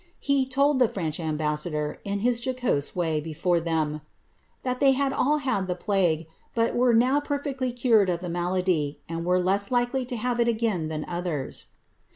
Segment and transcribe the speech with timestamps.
[0.19, 4.01] He told the French ambassador, in his jocose way, before them, ^
[4.63, 8.99] that they had all had the plague, but were now perfectly cured of the malady,
[9.07, 11.67] and were less likely to have it again than others."